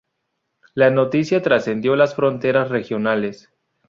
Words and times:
La 0.73 0.89
noticia 0.89 1.43
trascendió 1.43 1.95
las 1.95 2.15
fronteras 2.15 2.69
regionales. 2.69 3.51